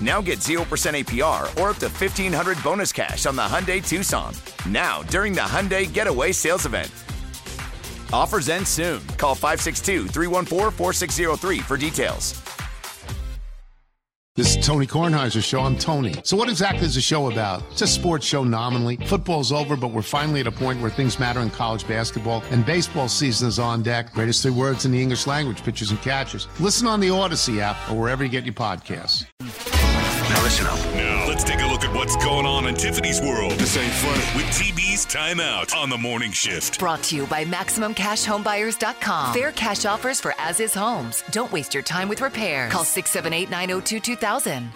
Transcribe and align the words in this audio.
Now 0.00 0.20
get 0.20 0.40
0% 0.40 0.58
APR 0.64 1.42
or 1.60 1.70
up 1.70 1.76
to 1.76 1.88
1500 1.88 2.62
bonus 2.62 2.92
cash 2.92 3.26
on 3.26 3.36
the 3.36 3.42
Hyundai 3.42 3.86
Tucson. 3.86 4.34
Now, 4.68 5.02
during 5.04 5.32
the 5.32 5.42
Hyundai 5.42 5.92
Getaway 5.92 6.32
Sales 6.32 6.66
Event. 6.66 6.90
Offers 8.12 8.48
end 8.48 8.66
soon. 8.66 9.04
Call 9.18 9.34
562 9.34 10.08
314 10.08 10.70
4603 10.70 11.58
for 11.60 11.76
details. 11.76 12.44
This 14.36 14.56
is 14.56 14.66
Tony 14.66 14.84
Kornheiser's 14.84 15.44
show. 15.44 15.60
I'm 15.60 15.78
Tony. 15.78 16.12
So, 16.24 16.36
what 16.36 16.48
exactly 16.48 16.84
is 16.84 16.96
the 16.96 17.00
show 17.00 17.30
about? 17.30 17.62
It's 17.70 17.82
a 17.82 17.86
sports 17.86 18.26
show 18.26 18.42
nominally. 18.42 18.96
Football's 18.96 19.52
over, 19.52 19.76
but 19.76 19.92
we're 19.92 20.02
finally 20.02 20.40
at 20.40 20.48
a 20.48 20.50
point 20.50 20.80
where 20.80 20.90
things 20.90 21.20
matter 21.20 21.38
in 21.38 21.50
college 21.50 21.86
basketball, 21.86 22.42
and 22.50 22.66
baseball 22.66 23.06
season 23.06 23.46
is 23.46 23.60
on 23.60 23.84
deck. 23.84 24.12
Greatest 24.12 24.42
three 24.42 24.50
words 24.50 24.86
in 24.86 24.90
the 24.90 25.00
English 25.00 25.28
language 25.28 25.62
pitchers 25.62 25.92
and 25.92 26.02
catchers. 26.02 26.48
Listen 26.58 26.88
on 26.88 26.98
the 26.98 27.10
Odyssey 27.10 27.60
app 27.60 27.76
or 27.88 27.94
wherever 27.94 28.24
you 28.24 28.28
get 28.28 28.44
your 28.44 28.54
podcasts. 28.54 29.24
Now 30.44 30.50
listen 30.50 30.66
up. 30.66 30.94
Now 30.94 31.26
let's 31.26 31.42
take 31.42 31.60
a 31.62 31.66
look 31.66 31.84
at 31.84 31.94
what's 31.94 32.16
going 32.16 32.44
on 32.44 32.66
in 32.66 32.74
Tiffany's 32.74 33.18
world 33.18 33.52
This 33.52 33.78
ain't 33.78 33.90
funny. 33.94 34.20
with 34.36 34.44
TB's 34.52 35.06
Timeout 35.06 35.74
on 35.74 35.88
the 35.88 35.96
morning 35.96 36.32
shift. 36.32 36.78
Brought 36.78 37.02
to 37.04 37.16
you 37.16 37.26
by 37.28 37.46
MaximumCashHomeBuyers.com. 37.46 39.32
Fair 39.32 39.52
cash 39.52 39.86
offers 39.86 40.20
for 40.20 40.34
as 40.38 40.60
is 40.60 40.74
homes. 40.74 41.24
Don't 41.30 41.50
waste 41.50 41.72
your 41.72 41.82
time 41.82 42.10
with 42.10 42.20
repairs. 42.20 42.70
Call 42.70 42.84
678 42.84 43.48
902 43.48 44.00
2000. 44.00 44.70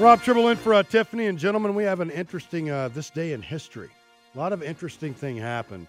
Robb 0.00 0.20
Tribble 0.22 0.48
in 0.48 0.56
for 0.56 0.74
uh, 0.74 0.82
Tiffany 0.82 1.26
and 1.26 1.38
gentlemen. 1.38 1.76
We 1.76 1.84
have 1.84 2.00
an 2.00 2.10
interesting 2.10 2.70
uh, 2.70 2.88
this 2.88 3.08
day 3.10 3.32
in 3.34 3.42
history. 3.42 3.90
A 4.34 4.38
lot 4.38 4.52
of 4.52 4.64
interesting 4.64 5.14
thing 5.14 5.36
happened. 5.36 5.86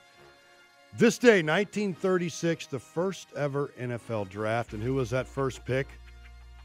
This 0.99 1.17
day, 1.17 1.41
1936, 1.41 2.67
the 2.67 2.77
first 2.77 3.29
ever 3.35 3.71
NFL 3.79 4.29
draft, 4.29 4.73
and 4.73 4.83
who 4.83 4.93
was 4.93 5.09
that 5.09 5.25
first 5.25 5.65
pick? 5.65 5.87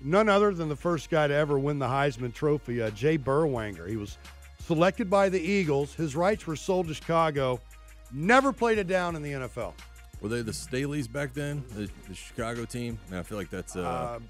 None 0.01 0.29
other 0.29 0.53
than 0.53 0.69
the 0.69 0.77
first 0.77 1.11
guy 1.11 1.27
to 1.27 1.35
ever 1.35 1.59
win 1.59 1.79
the 1.79 1.87
Heisman 1.87 2.33
Trophy, 2.35 2.83
uh, 2.83 2.91
Jay 2.91 3.17
Berwanger. 3.17 3.89
He 3.89 3.97
was 3.97 4.19
selected 4.61 5.09
by 5.09 5.29
the 5.29 5.41
Eagles. 5.41 5.95
His 5.95 6.15
rights 6.15 6.47
were 6.47 6.57
sold 6.57 6.89
to 6.89 6.95
Chicago. 6.95 7.61
Never 8.13 8.53
played 8.53 8.79
it 8.79 8.87
down 8.87 9.17
in 9.17 9.23
the 9.23 9.33
NFL. 9.33 9.73
Were 10.21 10.29
they 10.29 10.43
the 10.43 10.53
Staleys 10.53 11.11
back 11.11 11.33
then, 11.35 11.65
the, 11.75 11.89
the 12.09 12.15
Chicago 12.15 12.65
team? 12.65 12.99
Man, 13.11 13.21
I 13.21 13.23
feel 13.23 13.39
like 13.39 13.51
that's. 13.51 13.77
Uh, 13.77 14.17
Um, 14.17 14.25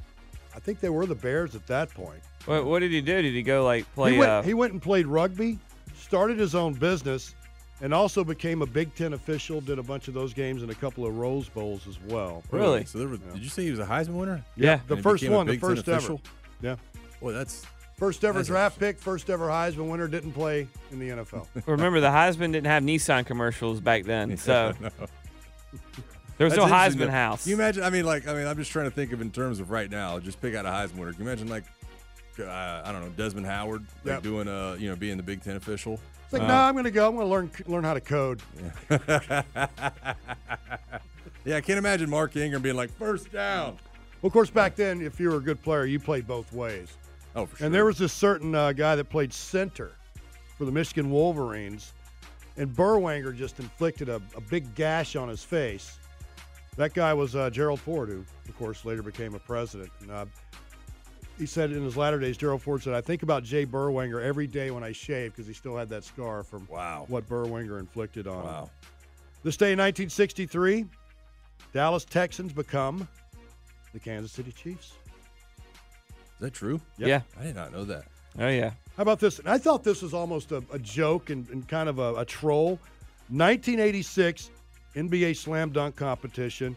I 0.54 0.58
think 0.58 0.80
they 0.80 0.88
were 0.88 1.04
the 1.04 1.14
Bears 1.14 1.54
at 1.54 1.66
that 1.66 1.90
point. 1.92 2.20
What, 2.46 2.64
what 2.64 2.78
did 2.78 2.90
he 2.90 3.00
do? 3.02 3.20
Did 3.20 3.34
he 3.34 3.42
go 3.42 3.64
like 3.64 3.92
play? 3.94 4.12
he, 4.12 4.18
went, 4.18 4.30
uh, 4.30 4.42
he 4.42 4.54
went 4.54 4.72
and 4.72 4.80
played 4.80 5.06
rugby, 5.06 5.58
started 5.94 6.38
his 6.38 6.54
own 6.54 6.72
business, 6.72 7.34
and 7.80 7.92
also 7.94 8.24
became 8.24 8.62
a 8.62 8.66
Big 8.66 8.94
Ten 8.94 9.12
official. 9.12 9.60
Did 9.60 9.78
a 9.78 9.82
bunch 9.82 10.08
of 10.08 10.14
those 10.14 10.32
games 10.32 10.62
and 10.62 10.70
a 10.70 10.74
couple 10.74 11.04
of 11.06 11.16
Rose 11.16 11.48
Bowls 11.48 11.86
as 11.86 11.98
well. 12.08 12.42
really? 12.50 12.84
So 12.84 12.98
there 12.98 13.08
was, 13.08 13.18
did 13.20 13.42
you 13.42 13.48
say 13.48 13.64
he 13.64 13.70
was 13.70 13.80
a 13.80 13.84
Heisman 13.86 14.14
winner? 14.14 14.44
Yeah. 14.56 14.80
the 14.88 14.94
And 14.94 15.02
first 15.02 15.28
one, 15.28 15.46
the 15.46 15.58
first 15.58 15.86
ever. 15.88 15.96
official? 15.98 16.20
Yeah, 16.62 16.76
Boy, 17.20 17.32
that's 17.32 17.66
first 17.98 18.24
ever 18.24 18.38
That's 18.38 18.48
draft 18.48 18.78
pick, 18.78 18.98
first 18.98 19.28
ever 19.30 19.48
Heisman 19.48 19.90
winner. 19.90 20.08
Didn't 20.08 20.32
play 20.32 20.66
in 20.90 20.98
the 20.98 21.08
NFL. 21.10 21.46
Remember, 21.66 22.00
the 22.00 22.08
Heisman 22.08 22.52
didn't 22.52 22.66
have 22.66 22.82
Nissan 22.82 23.26
commercials 23.26 23.80
back 23.80 24.04
then, 24.04 24.36
so 24.36 24.72
there 26.38 26.44
was 26.46 26.54
That's 26.54 26.56
no 26.56 26.64
Heisman 26.66 26.98
though. 27.06 27.10
house. 27.10 27.42
Can 27.44 27.50
you 27.50 27.56
imagine? 27.56 27.82
I 27.82 27.90
mean, 27.90 28.04
like, 28.04 28.26
I 28.28 28.34
mean, 28.34 28.46
I'm 28.46 28.56
just 28.56 28.70
trying 28.70 28.86
to 28.86 28.90
think 28.90 29.12
of 29.12 29.20
in 29.20 29.30
terms 29.30 29.60
of 29.60 29.70
right 29.70 29.90
now. 29.90 30.18
Just 30.18 30.40
pick 30.40 30.54
out 30.54 30.64
a 30.66 30.68
Heisman 30.68 30.96
winner. 30.96 31.12
Can 31.12 31.24
you 31.24 31.28
imagine, 31.30 31.48
like, 31.48 31.64
uh, 32.40 32.82
I 32.84 32.92
don't 32.92 33.02
know, 33.02 33.10
Desmond 33.10 33.46
Howard, 33.46 33.84
like 34.04 34.14
Yep. 34.14 34.22
doing, 34.22 34.48
uh, 34.48 34.76
you 34.78 34.88
know, 34.88 34.96
being 34.96 35.16
the 35.16 35.22
Big 35.22 35.42
Ten 35.42 35.56
official? 35.56 36.00
It's 36.24 36.32
like, 36.32 36.42
no, 36.42 36.54
I'm 36.54 36.74
going 36.74 36.84
to 36.84 36.90
go. 36.90 37.08
I'm 37.08 37.14
going 37.14 37.26
to 37.26 37.30
learn 37.30 37.50
learn 37.66 37.84
how 37.84 37.94
to 37.94 38.00
code. 38.00 38.42
Yeah, 41.44 41.56
I 41.56 41.60
can't 41.60 41.78
imagine 41.78 42.10
Mark 42.10 42.34
Ingram 42.34 42.60
being 42.60 42.74
like 42.74 42.90
first 42.98 43.30
down. 43.30 43.78
Well, 44.20 44.26
of 44.28 44.32
course, 44.32 44.50
back 44.50 44.74
then, 44.74 45.00
if 45.00 45.20
you 45.20 45.30
were 45.30 45.36
a 45.36 45.40
good 45.40 45.62
player, 45.62 45.84
you 45.84 46.00
played 46.00 46.26
both 46.26 46.52
ways. 46.52 46.88
Oh, 47.36 47.46
for 47.46 47.56
sure. 47.56 47.66
And 47.66 47.72
there 47.74 47.84
was 47.84 47.98
this 47.98 48.12
certain 48.12 48.52
uh, 48.52 48.72
guy 48.72 48.96
that 48.96 49.04
played 49.04 49.32
center 49.32 49.92
for 50.58 50.64
the 50.64 50.72
Michigan 50.72 51.08
Wolverines, 51.08 51.92
and 52.56 52.74
Berwanger 52.74 53.32
just 53.36 53.60
inflicted 53.60 54.08
a, 54.08 54.20
a 54.34 54.40
big 54.40 54.74
gash 54.74 55.14
on 55.14 55.28
his 55.28 55.44
face. 55.44 56.00
That 56.76 56.94
guy 56.94 57.14
was 57.14 57.36
uh, 57.36 57.48
Gerald 57.50 57.78
Ford, 57.78 58.08
who, 58.08 58.24
of 58.48 58.58
course, 58.58 58.84
later 58.84 59.02
became 59.04 59.34
a 59.36 59.38
president. 59.38 59.90
And, 60.00 60.10
uh, 60.10 60.26
he 61.38 61.46
said 61.46 61.70
in 61.72 61.82
his 61.82 61.96
latter 61.96 62.18
days, 62.18 62.36
Gerald 62.36 62.62
Ford 62.62 62.82
said, 62.82 62.94
I 62.94 63.00
think 63.00 63.22
about 63.22 63.42
Jay 63.44 63.66
Berwanger 63.66 64.22
every 64.22 64.46
day 64.46 64.70
when 64.70 64.82
I 64.82 64.92
shave 64.92 65.32
because 65.32 65.46
he 65.46 65.52
still 65.52 65.76
had 65.76 65.88
that 65.90 66.04
scar 66.04 66.42
from 66.42 66.66
Wow. 66.70 67.04
what 67.08 67.28
Berwanger 67.28 67.78
inflicted 67.78 68.26
on 68.26 68.44
him. 68.44 68.70
This 69.42 69.56
day 69.56 69.72
in 69.72 69.78
1963, 69.78 70.86
Dallas 71.72 72.04
Texans 72.04 72.52
become 72.52 73.06
the 73.92 74.00
Kansas 74.00 74.32
City 74.32 74.52
Chiefs. 74.52 74.94
Is 75.58 76.40
that 76.40 76.54
true? 76.54 76.80
Yeah. 76.98 77.20
I 77.38 77.44
did 77.44 77.54
not 77.54 77.72
know 77.72 77.84
that. 77.84 78.04
Oh 78.38 78.48
yeah. 78.48 78.72
How 78.96 79.02
about 79.02 79.20
this? 79.20 79.38
And 79.38 79.48
I 79.48 79.58
thought 79.58 79.84
this 79.84 80.02
was 80.02 80.12
almost 80.14 80.52
a, 80.52 80.62
a 80.72 80.78
joke 80.78 81.30
and, 81.30 81.48
and 81.50 81.66
kind 81.68 81.88
of 81.88 81.98
a, 81.98 82.16
a 82.16 82.24
troll. 82.24 82.78
1986 83.28 84.50
NBA 84.94 85.36
slam 85.36 85.70
dunk 85.70 85.96
competition. 85.96 86.76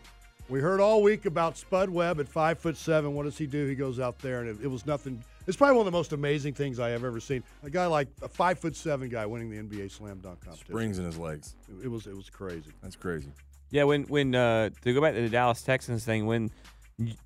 We 0.49 0.59
heard 0.59 0.79
all 0.79 1.03
week 1.03 1.25
about 1.25 1.57
Spud 1.57 1.89
Webb 1.89 2.19
at 2.19 2.27
five 2.27 2.57
foot 2.57 2.75
seven. 2.75 3.13
What 3.13 3.23
does 3.23 3.37
he 3.37 3.45
do? 3.45 3.67
He 3.67 3.75
goes 3.75 3.99
out 3.99 4.17
there, 4.19 4.41
and 4.41 4.49
it, 4.49 4.63
it 4.63 4.67
was 4.67 4.85
nothing. 4.85 5.23
It's 5.45 5.55
probably 5.55 5.77
one 5.77 5.85
of 5.85 5.91
the 5.91 5.97
most 5.97 6.11
amazing 6.11 6.55
things 6.55 6.79
I 6.79 6.89
have 6.89 7.03
ever 7.03 7.19
seen. 7.19 7.43
A 7.63 7.69
guy 7.69 7.85
like 7.85 8.07
a 8.23 8.27
five 8.27 8.57
foot 8.57 8.75
seven 8.75 9.09
guy 9.09 9.27
winning 9.27 9.51
the 9.51 9.57
NBA 9.57 9.91
slam 9.91 10.19
dunk 10.19 10.43
competition. 10.43 10.73
Springs 10.73 10.97
in 10.97 11.05
his 11.05 11.19
legs. 11.19 11.55
It, 11.67 11.85
it 11.85 11.87
was 11.87 12.07
it 12.07 12.15
was 12.15 12.31
crazy. 12.31 12.71
That's 12.81 12.95
crazy. 12.95 13.31
Yeah, 13.69 13.83
when 13.83 14.03
when 14.05 14.33
uh, 14.33 14.69
to 14.81 14.93
go 14.93 15.01
back 15.01 15.13
to 15.13 15.21
the 15.21 15.29
Dallas 15.29 15.61
Texans 15.61 16.03
thing, 16.03 16.25
when 16.25 16.49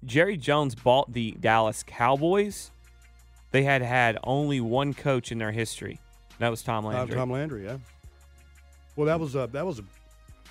Jerry 0.04 0.36
Jones 0.36 0.76
bought 0.76 1.14
the 1.14 1.32
Dallas 1.40 1.82
Cowboys, 1.84 2.72
they 3.52 3.64
had 3.64 3.82
had 3.82 4.18
only 4.26 4.60
one 4.60 4.94
coach 4.94 5.32
in 5.32 5.38
their 5.38 5.52
history. 5.52 6.02
That 6.40 6.50
was 6.50 6.62
Tom 6.62 6.84
Tom, 6.84 6.94
Landry. 6.94 7.16
Tom 7.16 7.32
Landry, 7.32 7.64
yeah. 7.64 7.78
Well, 8.98 9.06
that 9.08 9.20
was 9.20 9.36
a 9.36 9.48
that 9.54 9.66
was 9.66 9.80
a 9.80 9.84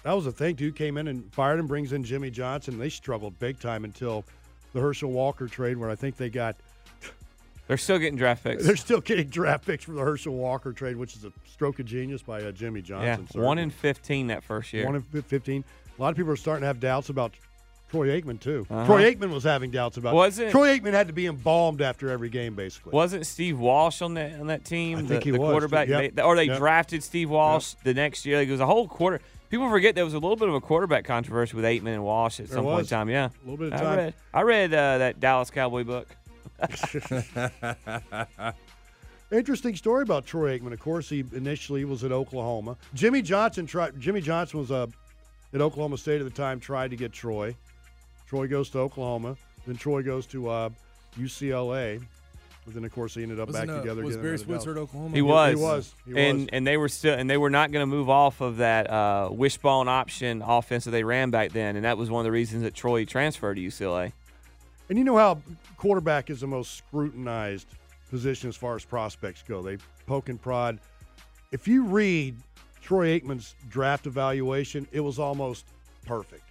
that 0.04 0.12
was 0.12 0.26
a 0.26 0.32
thing. 0.32 0.54
Dude 0.54 0.76
came 0.76 0.96
in 0.96 1.08
and 1.08 1.32
fired 1.32 1.58
him, 1.58 1.66
brings 1.66 1.92
in 1.92 2.04
Jimmy 2.04 2.30
Johnson. 2.30 2.78
They 2.78 2.88
struggled 2.88 3.38
big 3.38 3.60
time 3.60 3.84
until 3.84 4.24
the 4.72 4.80
Herschel 4.80 5.10
Walker 5.10 5.46
trade, 5.46 5.76
where 5.76 5.90
I 5.90 5.94
think 5.94 6.16
they 6.16 6.30
got 6.30 6.56
They're 7.68 7.76
still 7.76 7.98
getting 7.98 8.16
draft 8.16 8.42
picks. 8.44 8.64
they're 8.64 8.76
still 8.76 9.00
getting 9.00 9.28
draft 9.28 9.66
picks 9.66 9.84
from 9.84 9.94
the 9.94 10.02
Herschel 10.02 10.34
Walker 10.34 10.72
trade, 10.72 10.96
which 10.96 11.14
is 11.16 11.24
a 11.24 11.32
stroke 11.50 11.78
of 11.78 11.86
genius 11.86 12.22
by 12.22 12.42
uh, 12.42 12.52
Jimmy 12.52 12.80
yeah, 12.80 13.16
Johnson. 13.16 13.40
one 13.40 13.58
in 13.58 13.70
fifteen 13.70 14.26
that 14.28 14.42
first 14.42 14.72
year. 14.72 14.84
one 14.84 14.96
in 14.96 15.22
fifteen. 15.22 15.64
A 15.98 16.02
lot 16.02 16.10
of 16.10 16.16
people 16.16 16.32
are 16.32 16.36
starting 16.36 16.62
to 16.62 16.66
have 16.66 16.80
doubts 16.80 17.08
about 17.08 17.32
Troy 17.92 18.08
Aikman 18.20 18.40
too. 18.40 18.66
Uh-huh. 18.70 18.86
Troy 18.86 19.12
Aikman 19.14 19.30
was 19.30 19.44
having 19.44 19.70
doubts 19.70 19.98
about. 19.98 20.14
Was 20.14 20.38
it? 20.38 20.50
Troy 20.50 20.76
Aikman 20.78 20.92
had 20.94 21.08
to 21.08 21.12
be 21.12 21.26
embalmed 21.26 21.82
after 21.82 22.08
every 22.08 22.30
game, 22.30 22.54
basically. 22.54 22.90
Wasn't 22.92 23.26
Steve 23.26 23.60
Walsh 23.60 24.00
on 24.00 24.14
that 24.14 24.40
on 24.40 24.46
that 24.46 24.64
team? 24.64 24.98
I 24.98 25.02
the, 25.02 25.08
think 25.08 25.24
he 25.24 25.30
the 25.30 25.38
was, 25.38 25.50
quarterback, 25.50 25.88
yep, 25.88 26.14
They- 26.14 26.22
or 26.22 26.34
they 26.34 26.44
yep. 26.44 26.56
drafted 26.56 27.04
Steve 27.04 27.28
Walsh 27.28 27.74
the 27.84 27.92
next 27.92 28.24
year. 28.24 28.38
Like, 28.38 28.48
it 28.48 28.52
was 28.52 28.60
a 28.60 28.66
whole 28.66 28.88
quarter. 28.88 29.20
People 29.50 29.68
forget 29.68 29.94
there 29.94 30.06
was 30.06 30.14
a 30.14 30.18
little 30.18 30.36
bit 30.36 30.48
of 30.48 30.54
a 30.54 30.60
quarterback 30.62 31.04
controversy 31.04 31.54
with 31.54 31.66
Aikman 31.66 31.92
and 31.92 32.02
Walsh 32.02 32.40
at 32.40 32.46
There 32.46 32.56
some 32.56 32.64
point 32.64 32.80
in 32.80 32.86
time. 32.86 33.10
Yeah, 33.10 33.26
A 33.26 33.30
little 33.44 33.58
bit 33.58 33.74
of 33.74 33.74
I 33.74 33.82
time. 33.84 33.96
read, 33.98 34.14
I 34.32 34.40
read 34.42 34.72
uh, 34.72 34.98
that 34.98 35.20
Dallas 35.20 35.50
Cowboy 35.50 35.84
book. 35.84 36.08
Interesting 39.30 39.76
story 39.76 40.02
about 40.02 40.26
Troy 40.26 40.58
Aikman. 40.58 40.72
Of 40.72 40.80
course, 40.80 41.08
he 41.10 41.24
initially 41.32 41.84
was 41.84 42.04
at 42.04 42.12
Oklahoma. 42.12 42.76
Jimmy 42.94 43.20
Johnson 43.22 43.66
tried. 43.66 43.98
Jimmy 44.00 44.20
Johnson 44.22 44.58
was 44.60 44.70
uh, 44.70 44.86
at 45.54 45.60
Oklahoma 45.60 45.96
State 45.98 46.20
at 46.20 46.24
the 46.24 46.30
time. 46.30 46.60
Tried 46.60 46.90
to 46.90 46.96
get 46.96 47.12
Troy. 47.12 47.54
Troy 48.32 48.46
goes 48.46 48.70
to 48.70 48.78
Oklahoma. 48.78 49.36
Then 49.66 49.76
Troy 49.76 50.02
goes 50.02 50.24
to 50.28 50.48
uh, 50.48 50.70
UCLA. 51.18 52.02
But 52.64 52.72
then, 52.72 52.82
of 52.82 52.90
course, 52.90 53.12
he 53.12 53.22
ended 53.22 53.38
up 53.38 53.48
Wasn't, 53.48 53.68
back 53.68 53.76
uh, 53.76 53.80
together. 53.80 54.02
was 54.02 54.14
again 54.14 54.24
Barry. 54.24 54.38
Switzer 54.38 54.70
at 54.70 54.78
Oklahoma? 54.78 55.14
He 55.14 55.20
was. 55.20 55.50
He 55.50 55.62
was. 55.62 55.94
He 56.06 56.18
and 56.18 56.38
was. 56.38 56.48
and 56.50 56.66
they 56.66 56.78
were 56.78 56.88
still 56.88 57.12
and 57.12 57.28
they 57.28 57.36
were 57.36 57.50
not 57.50 57.72
going 57.72 57.82
to 57.82 57.86
move 57.86 58.08
off 58.08 58.40
of 58.40 58.56
that 58.56 58.88
uh, 58.88 59.28
wishbone 59.30 59.86
option 59.86 60.40
offense 60.40 60.86
that 60.86 60.92
they 60.92 61.04
ran 61.04 61.28
back 61.28 61.52
then, 61.52 61.76
and 61.76 61.84
that 61.84 61.98
was 61.98 62.08
one 62.08 62.20
of 62.20 62.24
the 62.24 62.32
reasons 62.32 62.62
that 62.62 62.72
Troy 62.72 63.04
transferred 63.04 63.56
to 63.56 63.60
UCLA. 63.60 64.12
And 64.88 64.96
you 64.96 65.04
know 65.04 65.18
how 65.18 65.42
quarterback 65.76 66.30
is 66.30 66.40
the 66.40 66.46
most 66.46 66.74
scrutinized 66.78 67.68
position 68.08 68.48
as 68.48 68.56
far 68.56 68.76
as 68.76 68.84
prospects 68.86 69.44
go. 69.46 69.60
They 69.60 69.76
poke 70.06 70.30
and 70.30 70.40
prod. 70.40 70.78
If 71.50 71.68
you 71.68 71.84
read 71.84 72.36
Troy 72.80 73.20
Aikman's 73.20 73.56
draft 73.68 74.06
evaluation, 74.06 74.88
it 74.90 75.00
was 75.00 75.18
almost 75.18 75.66
perfect. 76.06 76.44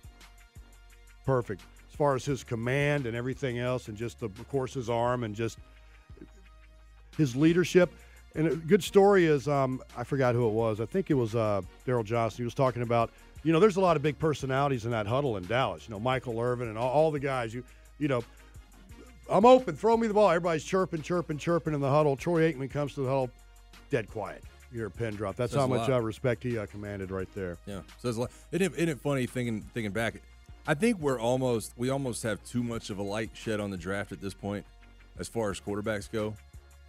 Perfect. 1.25 1.61
As 1.89 1.95
far 1.95 2.15
as 2.15 2.25
his 2.25 2.43
command 2.43 3.05
and 3.05 3.15
everything 3.15 3.59
else, 3.59 3.87
and 3.87 3.97
just, 3.97 4.19
the, 4.19 4.25
of 4.25 4.49
course, 4.49 4.73
his 4.73 4.89
arm 4.89 5.23
and 5.23 5.35
just 5.35 5.59
his 7.17 7.35
leadership. 7.35 7.91
And 8.33 8.47
a 8.47 8.55
good 8.55 8.83
story 8.83 9.25
is 9.25 9.47
um, 9.47 9.81
I 9.97 10.03
forgot 10.03 10.35
who 10.35 10.47
it 10.47 10.53
was. 10.53 10.79
I 10.79 10.85
think 10.85 11.11
it 11.11 11.15
was 11.15 11.35
uh, 11.35 11.61
Daryl 11.85 12.05
Johnston. 12.05 12.43
He 12.43 12.45
was 12.45 12.53
talking 12.53 12.81
about, 12.81 13.11
you 13.43 13.51
know, 13.51 13.59
there's 13.59 13.75
a 13.75 13.81
lot 13.81 13.97
of 13.97 14.01
big 14.03 14.17
personalities 14.17 14.85
in 14.85 14.91
that 14.91 15.05
huddle 15.05 15.35
in 15.37 15.45
Dallas. 15.45 15.87
You 15.87 15.93
know, 15.93 15.99
Michael 15.99 16.39
Irvin 16.39 16.69
and 16.69 16.77
all, 16.77 16.89
all 16.89 17.11
the 17.11 17.19
guys. 17.19 17.53
You, 17.53 17.63
you 17.99 18.07
know, 18.07 18.23
I'm 19.29 19.45
open. 19.45 19.75
Throw 19.75 19.97
me 19.97 20.07
the 20.07 20.13
ball. 20.13 20.29
Everybody's 20.29 20.63
chirping, 20.63 21.01
chirping, 21.01 21.37
chirping 21.37 21.73
in 21.73 21.81
the 21.81 21.89
huddle. 21.89 22.15
Troy 22.15 22.51
Aikman 22.51 22.71
comes 22.71 22.93
to 22.95 23.01
the 23.01 23.07
huddle, 23.07 23.29
dead 23.89 24.09
quiet. 24.09 24.43
You 24.71 24.77
hear 24.77 24.87
a 24.87 24.91
pin 24.91 25.15
drop. 25.15 25.35
That's 25.35 25.51
Says 25.51 25.59
how 25.59 25.67
much 25.67 25.89
lot. 25.89 25.91
uh, 25.91 26.01
respect 26.01 26.43
he 26.43 26.57
uh, 26.57 26.65
commanded 26.65 27.11
right 27.11 27.27
there. 27.35 27.57
Yeah, 27.65 27.81
says 28.01 28.15
a 28.15 28.21
lot. 28.21 28.31
Isn't 28.53 28.73
it, 28.73 28.75
isn't 28.77 28.89
it 28.89 28.99
funny 29.01 29.25
thinking 29.25 29.61
thinking 29.73 29.91
back? 29.91 30.21
I 30.67 30.73
think 30.75 30.99
we're 30.99 31.19
almost 31.19 31.73
we 31.75 31.89
almost 31.89 32.23
have 32.23 32.43
too 32.43 32.63
much 32.63 32.89
of 32.89 32.99
a 32.99 33.03
light 33.03 33.31
shed 33.33 33.59
on 33.59 33.71
the 33.71 33.77
draft 33.77 34.11
at 34.11 34.21
this 34.21 34.33
point, 34.33 34.65
as 35.17 35.27
far 35.27 35.49
as 35.49 35.59
quarterbacks 35.59 36.11
go. 36.11 36.35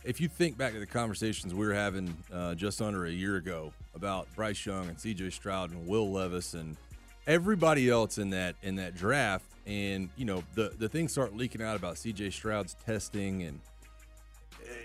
If 0.05 0.21
you 0.21 0.29
think 0.29 0.59
back 0.59 0.73
to 0.73 0.81
the 0.81 0.87
conversations 0.87 1.55
we 1.55 1.67
were 1.67 1.75
having 1.75 2.17
uh, 2.33 2.55
just 2.55 2.83
under 2.83 3.07
a 3.07 3.11
year 3.11 3.37
ago 3.37 3.73
about 3.95 4.27
Bryce 4.35 4.67
Young 4.67 4.89
and 4.89 4.99
C.J. 4.99 5.31
Stroud 5.31 5.71
and 5.71 5.87
Will 5.87 6.11
Levis 6.11 6.55
and 6.55 6.77
everybody 7.27 7.89
else 7.89 8.19
in 8.19 8.31
that 8.31 8.57
in 8.63 8.77
that 8.77 8.95
draft, 8.95 9.47
and 9.67 10.11
you 10.17 10.27
know 10.27 10.43
the 10.55 10.73
the 10.77 10.89
things 10.89 11.13
start 11.13 11.35
leaking 11.35 11.63
out 11.63 11.77
about 11.77 11.97
C.J. 11.97 12.31
Stroud's 12.31 12.77
testing 12.85 13.43
and 13.43 13.61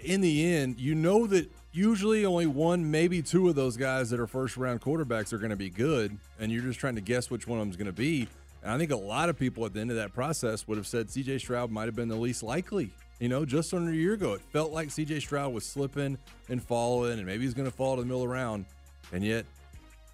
in 0.04 0.22
the 0.22 0.54
end, 0.54 0.80
you 0.80 0.96
know 0.96 1.28
that 1.28 1.50
usually 1.72 2.26
only 2.26 2.48
one, 2.48 2.90
maybe 2.90 3.22
two 3.22 3.50
of 3.50 3.56
those 3.56 3.78
guys 3.78 4.10
that 4.10 4.20
are 4.20 4.28
first 4.28 4.58
round 4.58 4.82
quarterbacks 4.82 5.34
are 5.34 5.38
going 5.38 5.50
to 5.50 5.56
be 5.58 5.70
good, 5.70 6.18
and 6.40 6.52
you're 6.52 6.62
just 6.62 6.80
trying 6.80 6.96
to 6.96 7.02
guess 7.02 7.30
which 7.30 7.48
one 7.48 7.60
of 7.60 7.64
them 7.64 7.70
is 7.70 7.78
going 7.78 7.88
to 7.88 7.92
be. 7.92 8.28
And 8.68 8.74
I 8.76 8.78
think 8.78 8.92
a 8.92 8.98
lot 8.98 9.30
of 9.30 9.40
people 9.40 9.66
at 9.66 9.74
the 9.74 9.80
end 9.80 9.92
of 9.92 9.96
that 9.96 10.14
process 10.14 10.68
would 10.68 10.78
have 10.78 10.86
said 10.86 11.08
CJ 11.08 11.40
Stroud 11.40 11.72
might 11.72 11.86
have 11.86 11.96
been 11.96 12.10
the 12.10 12.18
least 12.18 12.44
likely. 12.44 12.90
You 13.18 13.30
know, 13.30 13.46
just 13.46 13.74
under 13.74 13.92
a 13.92 13.96
year 13.96 14.12
ago, 14.12 14.34
it 14.34 14.42
felt 14.52 14.74
like 14.74 14.90
CJ 14.90 15.22
Stroud 15.22 15.54
was 15.54 15.66
slipping 15.66 16.18
and 16.50 16.62
falling, 16.62 17.14
and 17.14 17.26
maybe 17.26 17.46
he's 17.46 17.54
going 17.54 17.70
to 17.70 17.74
fall 17.74 17.96
to 17.96 18.02
the 18.02 18.06
middle 18.06 18.24
of 18.24 18.28
the 18.28 18.34
round, 18.34 18.66
and 19.14 19.24
yet 19.24 19.46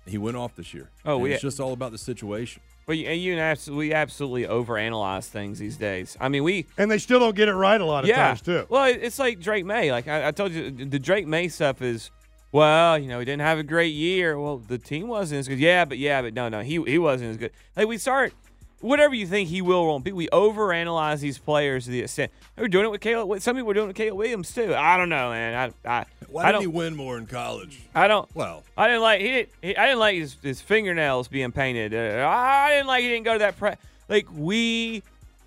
he 0.05 0.19
went 0.19 0.37
off 0.37 0.55
this 0.55 0.71
year. 0.71 0.87
Oh, 1.03 1.15
And 1.15 1.23
we- 1.23 1.33
it's 1.33 1.41
just 1.41 1.59
all 1.59 1.73
about 1.73 1.91
the 1.93 1.97
situation. 1.97 2.61
But 2.85 2.99
you, 2.99 3.07
and 3.07 3.19
you 3.19 3.39
absolutely, 3.39 3.87
we 3.87 3.93
absolutely 3.95 4.43
overanalyze 4.43 5.25
things 5.29 5.57
these 5.57 5.75
days. 5.77 6.15
I 6.21 6.29
mean, 6.29 6.43
we 6.43 6.67
And 6.77 6.91
they 6.91 6.99
still 6.99 7.19
don't 7.19 7.35
get 7.35 7.47
it 7.47 7.55
right 7.55 7.81
a 7.81 7.85
lot 7.85 8.03
of 8.03 8.09
yeah. 8.09 8.17
times, 8.17 8.43
too. 8.43 8.67
Well, 8.69 8.85
it's 8.85 9.17
like 9.17 9.39
Drake 9.39 9.65
Maye. 9.65 9.91
Like 9.91 10.07
I, 10.07 10.27
I 10.27 10.31
told 10.31 10.51
you, 10.51 10.69
the 10.69 10.99
Drake 10.99 11.25
Maye 11.25 11.47
stuff 11.47 11.81
is, 11.81 12.11
well, 12.53 12.97
you 12.97 13.09
know, 13.09 13.19
he 13.19 13.25
didn't 13.25 13.41
have 13.41 13.59
a 13.59 13.63
great 13.63 13.93
year. 13.93 14.39
Well, 14.39 14.59
the 14.59 14.77
team 14.77 15.09
wasn't 15.09 15.39
as 15.39 15.49
good. 15.49 15.59
Yeah, 15.59 15.83
but 15.83 15.97
yeah, 15.97 16.21
but 16.21 16.33
no, 16.33 16.47
no, 16.47 16.61
he 16.61 16.81
he 16.83 16.97
wasn't 16.97 17.31
as 17.31 17.37
good. 17.37 17.51
Like 17.75 17.89
we 17.89 17.97
start. 17.97 18.31
Whatever 18.79 19.15
you 19.15 19.25
think 19.25 19.47
he 19.47 19.61
will 19.61 19.77
or 19.77 19.87
won't 19.87 20.03
be, 20.03 20.11
we 20.11 20.27
overanalyze 20.27 21.21
these 21.21 21.37
players 21.37 21.85
to 21.85 21.91
the 21.91 22.01
extent 22.01 22.33
we're 22.57 22.67
doing 22.67 22.83
it 22.83 22.91
with 22.91 22.99
Caleb. 22.99 23.41
Some 23.41 23.55
people 23.55 23.71
are 23.71 23.73
doing 23.73 23.85
it 23.85 23.87
with 23.87 23.95
Caleb 23.95 24.17
Williams 24.17 24.53
too. 24.53 24.75
I 24.75 24.97
don't 24.97 25.07
know, 25.07 25.29
man. 25.29 25.73
I 25.85 25.89
I, 25.89 26.05
Why 26.27 26.43
I 26.43 26.45
did 26.47 26.51
don't, 26.51 26.61
he 26.63 26.67
win 26.67 26.93
more 26.93 27.17
in 27.17 27.25
college? 27.25 27.79
I 27.95 28.09
don't. 28.09 28.27
Well, 28.35 28.63
I 28.77 28.87
didn't 28.87 29.01
like 29.01 29.21
he, 29.21 29.27
didn't, 29.27 29.49
he 29.61 29.77
I 29.77 29.85
didn't 29.85 29.99
like 29.99 30.17
his, 30.17 30.35
his 30.43 30.59
fingernails 30.59 31.29
being 31.29 31.53
painted. 31.53 31.93
Uh, 31.93 32.27
I 32.27 32.71
didn't 32.71 32.87
like 32.87 33.03
he 33.03 33.07
didn't 33.09 33.23
go 33.23 33.33
to 33.33 33.39
that 33.39 33.57
pre- 33.57 33.75
like 34.09 34.27
we 34.35 35.01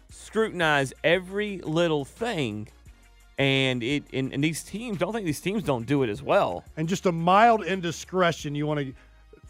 scrutinize 0.08 0.94
every 1.04 1.58
little 1.58 2.06
thing, 2.06 2.68
and 3.38 3.82
it 3.82 4.04
and, 4.12 4.32
and 4.32 4.42
these 4.42 4.62
teams 4.62 4.98
don't 4.98 5.12
think 5.12 5.26
these 5.26 5.40
teams 5.40 5.62
don't 5.62 5.86
do 5.86 6.02
it 6.02 6.10
as 6.10 6.22
well. 6.22 6.64
And 6.76 6.88
just 6.88 7.06
a 7.06 7.12
mild 7.12 7.64
indiscretion, 7.64 8.54
you 8.54 8.66
want 8.66 8.80
to 8.80 8.94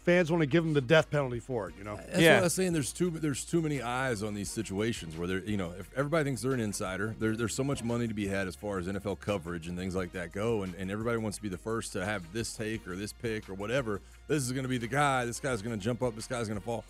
fans 0.07 0.31
want 0.31 0.41
to 0.41 0.47
give 0.47 0.63
them 0.63 0.73
the 0.73 0.79
death 0.79 1.11
penalty 1.11 1.39
for 1.39 1.67
it. 1.67 1.75
You 1.77 1.83
know. 1.83 1.97
That's 1.97 2.17
what 2.17 2.23
I 2.23 2.41
was 2.41 2.53
saying. 2.53 2.71
There's 2.71 2.93
too 2.93 3.09
there's 3.09 3.43
too 3.43 3.61
many 3.61 3.81
eyes 3.81 4.23
on 4.23 4.33
these 4.33 4.49
situations 4.49 5.17
where 5.17 5.27
they're 5.27 5.43
you 5.43 5.57
know 5.57 5.73
if 5.77 5.89
everybody 5.95 6.23
thinks 6.23 6.41
they're 6.41 6.53
an 6.53 6.61
insider, 6.61 7.13
there, 7.19 7.35
there's 7.35 7.53
so 7.53 7.63
much 7.63 7.83
money 7.83 8.07
to 8.07 8.13
be 8.13 8.27
had 8.27 8.47
as 8.47 8.55
far 8.55 8.79
as 8.79 8.87
NFL 8.87 9.19
coverage 9.19 9.67
and 9.67 9.77
things 9.77 9.95
like 9.95 10.13
that 10.13 10.31
go, 10.31 10.63
and, 10.63 10.73
and 10.75 10.89
everybody 10.89 11.17
wants 11.17 11.37
to 11.37 11.43
be 11.43 11.49
the 11.49 11.57
first 11.57 11.93
to 11.93 12.05
have 12.05 12.23
this 12.33 12.53
take 12.53 12.87
or 12.87 12.95
this 12.95 13.13
pick 13.13 13.49
or 13.49 13.53
whatever. 13.53 14.01
This 14.27 14.43
is 14.43 14.51
going 14.53 14.63
to 14.63 14.69
be 14.69 14.77
the 14.77 14.87
guy. 14.87 15.25
This 15.25 15.39
guy's 15.39 15.61
going 15.61 15.77
to 15.77 15.83
jump 15.83 16.01
up. 16.01 16.15
This 16.15 16.27
guy's 16.27 16.47
going 16.47 16.59
to 16.59 16.65
fall. 16.65 16.85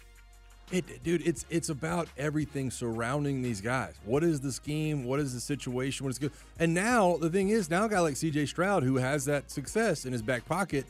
It, 0.69 1.01
dude, 1.03 1.25
it's 1.25 1.45
it's 1.49 1.69
about 1.69 2.09
everything 2.17 2.71
surrounding 2.71 3.41
these 3.41 3.61
guys. 3.61 3.93
What 4.03 4.23
is 4.23 4.41
the 4.41 4.51
scheme? 4.51 5.05
What 5.05 5.21
is 5.21 5.33
the 5.33 5.39
situation? 5.39 6.03
What 6.05 6.09
is 6.11 6.19
good? 6.19 6.33
And 6.59 6.73
now 6.73 7.15
the 7.17 7.29
thing 7.29 7.49
is, 7.49 7.69
now 7.69 7.85
a 7.85 7.89
guy 7.89 7.99
like 8.01 8.17
C.J. 8.17 8.47
Stroud 8.47 8.83
who 8.83 8.97
has 8.97 9.23
that 9.25 9.49
success 9.49 10.05
in 10.05 10.11
his 10.11 10.21
back 10.21 10.45
pocket, 10.45 10.85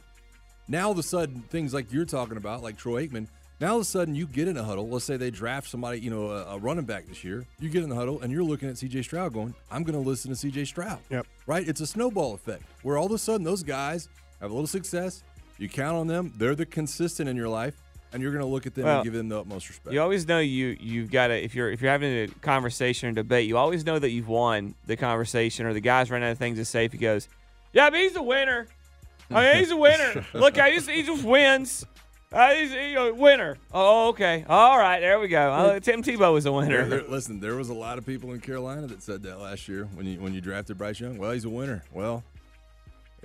now 0.68 0.86
all 0.86 0.92
of 0.94 0.98
a 0.98 1.04
sudden 1.04 1.42
things 1.50 1.76
like 1.76 1.94
you're 1.94 2.06
talking 2.06 2.38
about, 2.38 2.64
like 2.64 2.76
Troy 2.76 3.08
Aikman, 3.08 3.28
now 3.60 3.74
all 3.74 3.76
of 3.78 3.82
a 3.84 3.86
sudden 3.86 4.16
you 4.16 4.26
get 4.26 4.48
in 4.48 4.58
a 4.58 4.64
huddle. 4.64 4.90
Let's 4.90 5.06
say 5.06 5.16
they 5.16 5.30
draft 5.30 5.70
somebody, 5.70 6.00
you 6.00 6.10
know, 6.10 6.32
a, 6.32 6.56
a 6.56 6.58
running 6.58 6.86
back 6.86 7.08
this 7.08 7.24
year. 7.24 7.46
You 7.60 7.70
get 7.70 7.84
in 7.84 7.90
the 7.90 7.96
huddle 7.96 8.22
and 8.22 8.32
you're 8.32 8.44
looking 8.44 8.70
at 8.70 8.80
C.J. 8.80 9.04
Stroud, 9.04 9.32
going, 9.34 9.54
"I'm 9.72 9.84
going 9.84 10.02
to 10.02 10.08
listen 10.08 10.30
to 10.32 10.36
C.J. 10.36 10.66
Stroud." 10.66 11.00
Yep. 11.12 11.28
Right? 11.46 11.68
It's 11.68 11.82
a 11.82 11.88
snowball 11.88 12.34
effect 12.34 12.64
where 12.82 12.98
all 12.98 13.06
of 13.06 13.12
a 13.12 13.18
sudden 13.20 13.44
those 13.44 13.62
guys 13.62 14.10
have 14.42 14.50
a 14.50 14.54
little 14.54 14.68
success. 14.68 15.24
You 15.60 15.70
count 15.70 15.98
on 15.98 16.08
them. 16.08 16.34
They're 16.38 16.56
the 16.56 16.66
consistent 16.66 17.28
in 17.28 17.36
your 17.36 17.50
life, 17.50 17.82
and 18.14 18.22
you're 18.22 18.32
going 18.32 18.44
to 18.44 18.50
look 18.50 18.66
at 18.66 18.74
them 18.76 18.86
Well, 18.86 18.98
and 18.98 19.04
give 19.04 19.14
them 19.14 19.30
the 19.30 19.40
utmost 19.40 19.68
respect. 19.70 19.94
You 19.94 20.02
always 20.02 20.28
know 20.28 20.40
you 20.40 20.78
you've 20.80 21.12
got 21.12 21.28
to 21.28 21.34
if 21.44 21.56
you're 21.56 21.72
if 21.72 21.82
you're 21.82 21.92
having 21.92 22.12
a 22.12 22.28
conversation 22.42 23.10
or 23.10 23.12
debate, 23.14 23.48
you 23.48 23.58
always 23.58 23.86
know 23.86 24.00
that 24.00 24.10
you've 24.10 24.28
won 24.28 24.76
the 24.86 24.96
conversation 24.96 25.66
or 25.66 25.74
the 25.74 25.82
guy's 25.82 26.10
running 26.12 26.28
out 26.28 26.32
of 26.32 26.38
things 26.38 26.58
to 26.58 26.66
say. 26.66 26.86
If 26.86 26.92
he 26.94 26.98
goes, 26.98 27.28
yeah, 27.74 27.90
but 27.90 28.00
he's 28.00 28.16
a 28.16 28.24
winner. 28.24 28.68
I 29.32 29.42
mean, 29.42 29.58
he's 29.58 29.72
a 29.72 29.78
winner. 29.78 30.26
Look, 30.34 30.58
I 30.58 30.74
just, 30.74 30.90
he 30.90 31.04
just 31.04 31.24
wins. 31.26 31.86
Uh, 32.32 32.54
he's 32.56 32.72
he's 32.72 32.96
a 32.98 33.14
winner. 33.14 33.58
Oh, 33.74 34.10
okay. 34.10 34.46
All 34.50 34.78
right, 34.78 35.00
there 35.00 35.20
we 35.20 35.28
go. 35.30 35.50
Uh, 35.52 35.80
Tim 35.80 36.04
Tebow 36.04 36.34
was 36.34 36.46
a 36.46 36.52
winner. 36.52 36.86
There- 36.88 37.00
there- 37.02 37.10
listen, 37.10 37.40
there 37.40 37.56
was 37.56 37.70
a 37.70 37.74
lot 37.74 37.98
of 37.98 38.06
people 38.06 38.34
in 38.34 38.42
Carolina 38.42 38.88
that 38.88 39.02
said 39.04 39.24
that 39.24 39.40
last 39.40 39.68
year 39.68 39.86
when 39.96 40.06
you 40.06 40.20
when 40.20 40.34
you 40.34 40.42
drafted 40.42 40.78
Bryce 40.78 41.00
Young. 41.00 41.18
Well, 41.18 41.32
he's 41.32 41.46
a 41.46 41.50
winner. 41.50 41.84
Well, 41.94 42.24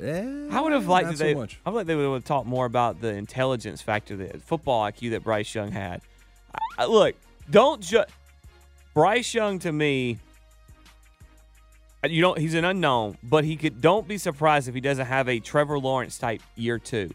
yeah, 0.00 0.48
I 0.50 0.60
would 0.60 0.72
have 0.72 0.86
liked 0.88 1.08
that 1.10 1.18
so 1.18 1.24
they. 1.24 1.34
much. 1.34 1.60
I 1.66 1.70
would 1.70 1.76
like 1.76 1.86
they 1.86 1.94
would 1.96 2.12
have 2.12 2.24
talked 2.24 2.46
more 2.46 2.66
about 2.66 3.00
the 3.00 3.08
intelligence 3.14 3.82
factor, 3.82 4.16
the 4.16 4.38
football 4.38 4.82
IQ 4.90 5.10
that 5.10 5.22
Bryce 5.24 5.54
Young 5.54 5.70
had. 5.72 6.00
I, 6.54 6.58
I- 6.82 6.86
look, 6.86 7.14
don't 7.50 7.80
judge 7.80 8.08
Bryce 8.94 9.32
Young 9.34 9.58
to 9.60 9.72
me. 9.72 10.18
uh, 12.04 12.08
You 12.08 12.20
don't. 12.22 12.38
He's 12.38 12.54
an 12.54 12.64
unknown, 12.64 13.16
but 13.22 13.44
he 13.44 13.56
could. 13.56 13.80
Don't 13.80 14.06
be 14.08 14.18
surprised 14.18 14.68
if 14.68 14.74
he 14.74 14.80
doesn't 14.80 15.06
have 15.06 15.28
a 15.28 15.38
Trevor 15.40 15.78
Lawrence 15.78 16.18
type 16.18 16.42
year 16.56 16.78
two, 16.78 17.10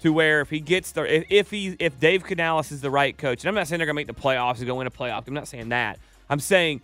to 0.00 0.12
where 0.12 0.40
if 0.40 0.50
he 0.50 0.60
gets 0.60 0.92
there, 0.92 1.06
if, 1.06 1.24
if 1.30 1.50
he 1.50 1.76
if 1.78 1.98
Dave 2.00 2.24
Canales 2.24 2.72
is 2.72 2.80
the 2.80 2.90
right 2.90 3.16
coach, 3.16 3.42
and 3.42 3.48
I'm 3.48 3.54
not 3.54 3.68
saying 3.68 3.78
they're 3.78 3.86
gonna 3.86 3.94
make 3.94 4.06
the 4.06 4.14
playoffs, 4.14 4.56
he's 4.56 4.64
gonna 4.64 4.74
win 4.76 4.86
a 4.86 4.90
playoff. 4.90 5.26
I'm 5.26 5.34
not 5.34 5.48
saying 5.48 5.70
that. 5.70 5.98
I'm 6.30 6.40
saying 6.40 6.80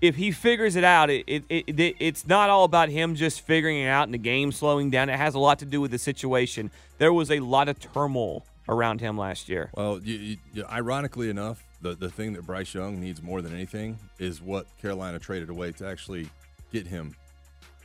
if 0.00 0.16
he 0.16 0.30
figures 0.30 0.76
it 0.76 0.84
out, 0.84 1.10
it, 1.10 1.24
it, 1.26 1.44
it, 1.48 1.80
it 1.80 1.96
it's 1.98 2.26
not 2.26 2.50
all 2.50 2.64
about 2.64 2.88
him 2.88 3.14
just 3.14 3.40
figuring 3.40 3.78
it 3.78 3.88
out 3.88 4.04
and 4.04 4.14
the 4.14 4.18
game 4.18 4.52
slowing 4.52 4.90
down. 4.90 5.08
It 5.08 5.16
has 5.16 5.34
a 5.34 5.38
lot 5.38 5.58
to 5.60 5.64
do 5.64 5.80
with 5.80 5.90
the 5.90 5.98
situation. 5.98 6.70
There 6.98 7.12
was 7.12 7.30
a 7.30 7.40
lot 7.40 7.68
of 7.68 7.78
turmoil 7.80 8.44
around 8.68 9.00
him 9.00 9.16
last 9.16 9.48
year. 9.48 9.70
Well, 9.74 10.00
you, 10.02 10.36
you, 10.52 10.64
ironically 10.70 11.30
enough, 11.30 11.62
the 11.80 11.94
the 11.94 12.10
thing 12.10 12.34
that 12.34 12.44
Bryce 12.44 12.74
Young 12.74 13.00
needs 13.00 13.22
more 13.22 13.40
than 13.40 13.54
anything 13.54 13.98
is 14.18 14.42
what 14.42 14.66
Carolina 14.80 15.18
traded 15.18 15.48
away 15.48 15.72
to 15.72 15.86
actually 15.86 16.28
get 16.72 16.86
him 16.86 17.14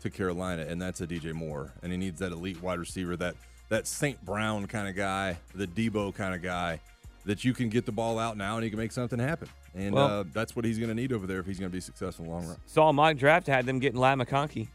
to 0.01 0.09
Carolina, 0.09 0.65
and 0.67 0.81
that's 0.81 0.99
a 1.01 1.07
DJ 1.07 1.33
Moore, 1.33 1.71
and 1.83 1.91
he 1.91 1.97
needs 1.97 2.19
that 2.19 2.31
elite 2.31 2.61
wide 2.61 2.79
receiver, 2.79 3.15
that 3.17 3.35
that 3.69 3.87
Saint 3.87 4.23
Brown 4.25 4.67
kind 4.67 4.89
of 4.89 4.95
guy, 4.95 5.37
the 5.55 5.67
Debo 5.67 6.13
kind 6.13 6.35
of 6.35 6.41
guy, 6.41 6.81
that 7.25 7.43
you 7.45 7.53
can 7.53 7.69
get 7.69 7.85
the 7.85 7.91
ball 7.91 8.17
out 8.17 8.37
now 8.37 8.55
and 8.55 8.63
he 8.63 8.69
can 8.69 8.79
make 8.79 8.91
something 8.91 9.19
happen, 9.19 9.47
and 9.75 9.93
Well- 9.93 10.07
uh, 10.21 10.23
that's 10.33 10.55
what 10.55 10.65
he's 10.65 10.77
going 10.77 10.89
to 10.89 10.95
need 10.95 11.13
over 11.13 11.27
there 11.27 11.39
if 11.39 11.45
he's 11.45 11.59
going 11.59 11.71
to 11.71 11.75
be 11.75 11.81
successful 11.81 12.25
in 12.25 12.31
the 12.31 12.35
long 12.37 12.47
run. 12.47 12.57
Saw 12.65 12.89
a 12.89 12.93
mock 12.93 13.17
draft 13.17 13.47
had 13.47 13.65
them 13.65 13.79
getting 13.79 13.99
Ladd 13.99 14.17
McConkey 14.17 14.67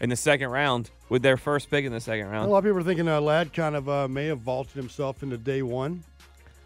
in 0.00 0.08
the 0.10 0.16
second 0.16 0.48
round 0.50 0.90
with 1.08 1.22
their 1.22 1.36
first 1.36 1.70
pick 1.70 1.84
in 1.84 1.92
the 1.92 2.00
second 2.00 2.26
round. 2.28 2.46
A 2.48 2.50
lot 2.50 2.58
of 2.58 2.64
people 2.64 2.78
are 2.78 2.82
thinking 2.82 3.08
uh, 3.08 3.20
Ladd 3.20 3.52
kind 3.52 3.74
of 3.76 3.88
uh, 3.88 4.08
may 4.08 4.26
have 4.26 4.40
vaulted 4.40 4.74
himself 4.76 5.22
into 5.22 5.36
day 5.36 5.62
one 5.62 6.02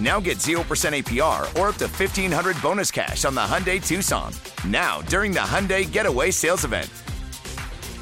Now 0.00 0.18
get 0.18 0.38
0% 0.38 0.60
APR 0.62 1.42
or 1.60 1.68
up 1.68 1.76
to 1.76 1.86
1500 1.86 2.60
bonus 2.62 2.90
cash 2.90 3.26
on 3.26 3.34
the 3.34 3.40
Hyundai 3.40 3.86
Tucson. 3.86 4.32
Now, 4.66 5.02
during 5.02 5.32
the 5.32 5.40
Hyundai 5.40 5.90
Getaway 5.90 6.30
Sales 6.30 6.64
Event. 6.64 6.90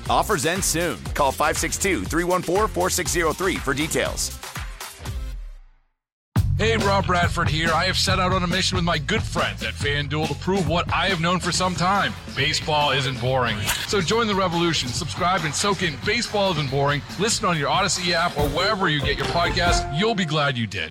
Offers 0.08 0.46
end 0.46 0.64
soon. 0.64 1.02
Call 1.14 1.32
562 1.32 2.04
314 2.04 2.68
4603 2.68 3.56
for 3.56 3.74
details. 3.74 4.38
Hey, 6.58 6.76
Rob 6.76 7.06
Bradford 7.06 7.48
here. 7.48 7.70
I 7.72 7.84
have 7.84 7.96
set 7.96 8.18
out 8.18 8.32
on 8.32 8.42
a 8.42 8.46
mission 8.48 8.74
with 8.74 8.84
my 8.84 8.98
good 8.98 9.22
friends 9.22 9.62
at 9.62 9.74
FanDuel 9.74 10.26
to 10.26 10.34
prove 10.34 10.68
what 10.68 10.92
I 10.92 11.06
have 11.06 11.20
known 11.20 11.38
for 11.38 11.52
some 11.52 11.74
time 11.76 12.12
baseball 12.34 12.90
isn't 12.90 13.20
boring. 13.20 13.56
So 13.86 14.00
join 14.00 14.26
the 14.26 14.34
revolution, 14.34 14.88
subscribe, 14.88 15.44
and 15.44 15.54
soak 15.54 15.82
in 15.82 15.94
Baseball 16.04 16.50
Isn't 16.52 16.70
Boring. 16.70 17.00
Listen 17.20 17.46
on 17.46 17.56
your 17.56 17.68
Odyssey 17.68 18.12
app 18.12 18.36
or 18.36 18.48
wherever 18.48 18.88
you 18.88 19.00
get 19.00 19.18
your 19.18 19.26
podcast. 19.26 19.98
You'll 19.98 20.16
be 20.16 20.24
glad 20.24 20.58
you 20.58 20.66
did. 20.66 20.90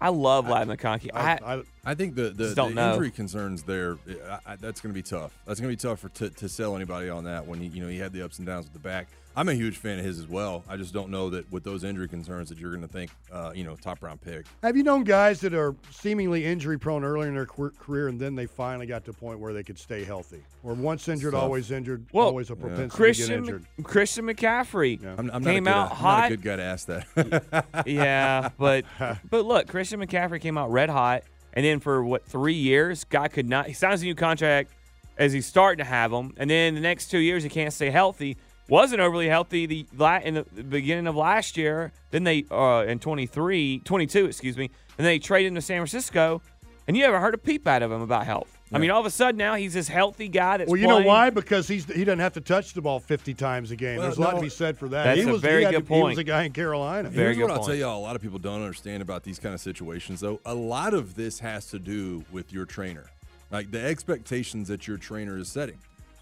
I 0.00 0.08
love 0.08 0.48
Ladd 0.48 0.68
McConkey. 0.68 1.10
I, 1.14 1.32
I, 1.34 1.54
I 1.56 1.62
think 1.94 2.14
the 2.14 2.30
the, 2.30 2.48
the 2.54 2.66
injury 2.66 3.10
concerns 3.10 3.64
there. 3.64 3.98
I, 4.28 4.52
I, 4.52 4.56
that's 4.56 4.80
going 4.80 4.92
to 4.92 4.98
be 4.98 5.02
tough. 5.02 5.32
That's 5.46 5.58
going 5.60 5.70
to 5.70 5.76
be 5.76 5.88
tough 5.88 5.98
for 6.00 6.08
to, 6.10 6.30
to 6.30 6.48
sell 6.48 6.76
anybody 6.76 7.08
on 7.08 7.24
that 7.24 7.46
when 7.46 7.60
he 7.60 7.66
you 7.66 7.82
know 7.82 7.88
he 7.88 7.98
had 7.98 8.12
the 8.12 8.22
ups 8.24 8.38
and 8.38 8.46
downs 8.46 8.66
with 8.66 8.72
the 8.72 8.78
back. 8.78 9.08
I'm 9.34 9.48
a 9.48 9.54
huge 9.54 9.78
fan 9.78 9.98
of 9.98 10.04
his 10.04 10.18
as 10.18 10.28
well. 10.28 10.62
I 10.68 10.76
just 10.76 10.92
don't 10.92 11.08
know 11.10 11.30
that 11.30 11.50
with 11.50 11.64
those 11.64 11.84
injury 11.84 12.06
concerns 12.06 12.50
that 12.50 12.58
you're 12.58 12.70
going 12.70 12.82
to 12.86 12.92
think 12.92 13.10
uh, 13.32 13.50
you 13.54 13.64
know 13.64 13.74
top 13.76 14.02
round 14.02 14.20
pick. 14.20 14.44
Have 14.62 14.76
you 14.76 14.82
known 14.84 15.04
guys 15.04 15.40
that 15.40 15.54
are 15.54 15.74
seemingly 15.90 16.44
injury 16.44 16.78
prone 16.78 17.02
early 17.02 17.28
in 17.28 17.34
their 17.34 17.46
career- 17.46 17.72
career 17.80 18.08
and 18.08 18.20
then 18.20 18.34
they 18.36 18.44
finally 18.46 18.86
got 18.86 19.04
to 19.06 19.10
a 19.10 19.14
point 19.14 19.40
where 19.40 19.52
they 19.54 19.62
could 19.62 19.78
stay 19.78 20.04
healthy? 20.04 20.42
Or 20.62 20.74
once 20.74 21.08
injured, 21.08 21.32
Tough. 21.32 21.42
always 21.42 21.70
injured, 21.72 22.04
Well, 22.12 22.26
always 22.26 22.50
a 22.50 22.54
propensity 22.56 22.82
to 22.84 22.88
get 22.88 22.96
Christian 22.96 23.32
injured. 23.38 23.64
Christian 23.82 24.26
McCaffrey 24.26 25.18
I'm, 25.18 25.30
I'm 25.32 25.42
came 25.42 25.64
not 25.64 25.72
a 25.72 25.78
out 25.80 25.88
good, 25.88 25.92
I'm 25.94 25.96
hot. 26.02 26.18
not 26.20 26.26
a 26.26 26.36
good 26.36 26.42
guy 26.42 26.56
to 26.56 26.62
ask 26.62 26.86
that. 26.86 27.84
yeah, 27.86 28.50
but 28.58 28.84
but 29.30 29.44
look, 29.46 29.66
Christian 29.66 29.98
McCaffrey 30.00 30.40
came 30.42 30.58
out 30.58 30.70
red 30.70 30.90
hot, 30.90 31.22
and 31.52 31.64
then 31.64 31.80
for 31.80 32.04
what 32.04 32.24
three 32.24 32.54
years, 32.54 33.04
guy 33.04 33.28
could 33.28 33.48
not. 33.48 33.66
He 33.66 33.72
signs 33.72 34.02
a 34.02 34.04
new 34.04 34.14
contract 34.14 34.70
as 35.18 35.32
he's 35.32 35.46
starting 35.46 35.84
to 35.84 35.88
have 35.88 36.10
them, 36.10 36.34
and 36.36 36.48
then 36.48 36.74
the 36.74 36.80
next 36.80 37.08
two 37.08 37.18
years 37.18 37.42
he 37.42 37.48
can't 37.48 37.72
stay 37.72 37.90
healthy. 37.90 38.36
Wasn't 38.68 39.00
overly 39.00 39.28
healthy 39.28 39.66
the 39.66 39.86
in 40.24 40.34
the 40.34 40.62
beginning 40.62 41.06
of 41.06 41.16
last 41.16 41.56
year. 41.56 41.92
Then 42.10 42.24
they 42.24 42.44
uh, 42.50 42.84
in 42.86 42.98
23, 42.98 43.80
22, 43.84 44.26
excuse 44.26 44.56
me, 44.56 44.70
and 44.96 45.06
they 45.06 45.18
traded 45.18 45.48
him 45.48 45.54
to 45.56 45.60
San 45.60 45.78
Francisco, 45.78 46.40
and 46.86 46.96
you 46.96 47.04
haven't 47.04 47.20
heard 47.20 47.34
a 47.34 47.38
peep 47.38 47.66
out 47.66 47.82
of 47.82 47.92
him 47.92 48.00
about 48.00 48.24
health. 48.24 48.61
I 48.72 48.78
mean, 48.78 48.90
all 48.90 49.00
of 49.00 49.06
a 49.06 49.10
sudden 49.10 49.36
now 49.38 49.54
he's 49.54 49.74
this 49.74 49.88
healthy 49.88 50.28
guy 50.28 50.56
that's 50.58 50.70
Well, 50.70 50.80
you 50.80 50.86
know 50.86 51.02
why? 51.02 51.30
Because 51.30 51.68
he's 51.68 51.84
he 51.84 52.04
doesn't 52.04 52.18
have 52.20 52.32
to 52.34 52.40
touch 52.40 52.72
the 52.72 52.80
ball 52.80 53.00
50 53.00 53.34
times 53.34 53.70
a 53.70 53.76
game. 53.76 53.98
Well, 53.98 54.06
There's 54.06 54.18
a 54.18 54.20
lot 54.20 54.36
to 54.36 54.40
be 54.40 54.48
said 54.48 54.78
for 54.78 54.88
that. 54.88 55.04
that's 55.04 55.20
he 55.20 55.28
a 55.28 55.32
was, 55.32 55.40
very 55.42 55.64
he 55.64 55.70
good 55.70 55.86
to- 55.86 55.94
He 55.94 56.02
was 56.02 56.18
a 56.18 56.24
guy 56.24 56.44
in 56.44 56.52
Carolina. 56.52 57.10
Very 57.10 57.26
Here's 57.34 57.36
good 57.36 57.42
what 57.42 57.50
I'll 57.52 57.56
point. 57.58 57.66
tell 57.68 57.76
y'all. 57.76 57.98
A 57.98 58.02
lot 58.02 58.16
of 58.16 58.22
people 58.22 58.38
don't 58.38 58.62
understand 58.62 59.02
about 59.02 59.22
these 59.24 59.38
kind 59.38 59.54
of 59.54 59.60
situations, 59.60 60.20
though. 60.20 60.40
A 60.46 60.54
lot 60.54 60.94
of 60.94 61.14
this 61.14 61.38
has 61.40 61.66
to 61.70 61.78
do 61.78 62.24
with 62.32 62.52
your 62.52 62.64
trainer, 62.64 63.04
like 63.50 63.70
the 63.70 63.80
expectations 63.84 64.68
that 64.68 64.86
your 64.88 64.96
trainer 64.96 65.36
is 65.38 65.48
setting. 65.48 65.78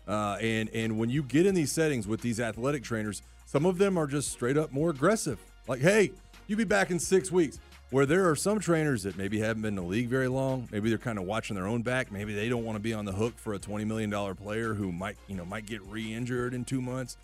Uh, 0.09 0.37
and 0.41 0.69
and 0.71 0.99
when 0.99 1.09
you 1.11 1.23
get 1.23 1.47
in 1.47 1.55
these 1.55 1.71
settings 1.71 2.09
with 2.09 2.21
these 2.21 2.41
athletic 2.41 2.83
trainers, 2.83 3.23
some 3.47 3.65
of 3.65 3.79
them 3.79 3.97
are 3.97 4.07
just 4.07 4.33
straight 4.33 4.57
up 4.57 4.73
more 4.73 4.91
aggressive. 4.91 5.39
Like, 5.69 5.81
hey, 5.81 6.11
you 6.49 6.57
be 6.57 6.65
back 6.65 6.91
in 6.91 6.99
six 6.99 7.31
weeks. 7.31 7.61
Where 7.91 8.07
there 8.07 8.31
are 8.31 8.37
some 8.37 8.61
trainers 8.61 9.03
that 9.03 9.19
maybe 9.19 9.41
haven't 9.41 9.63
been 9.63 9.77
in 9.77 9.83
the 9.83 9.91
league 9.91 10.09
very 10.09 10.29
long, 10.29 10.69
maybe 10.71 10.91
they're 10.91 10.99
kind 10.99 11.19
of 11.19 11.25
watching 11.25 11.57
their 11.57 11.67
own 11.67 11.83
back. 11.83 12.13
Maybe 12.13 12.33
they 12.33 12.49
don't 12.49 12.65
want 12.65 12.77
to 12.77 12.81
be 12.81 12.95
on 12.95 13.05
the 13.05 13.13
hook 13.13 13.37
for 13.37 13.55
a 13.55 13.59
twenty 13.59 13.85
million 13.85 14.11
dollar 14.11 14.35
player 14.35 14.75
who 14.75 14.93
might 14.93 15.17
you 15.27 15.35
know 15.35 15.45
might 15.45 15.67
get 15.67 15.83
re-injured 15.83 16.55
in 16.55 16.65
two 16.65 16.81
months. 16.81 17.17